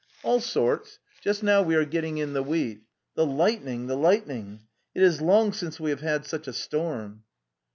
[0.23, 0.97] "'"'Allsorts.
[1.21, 2.81] Just now we are getting in the wheat.
[3.13, 4.61] The lightning, the lightning!
[4.95, 7.21] It is long since we have had such a storm.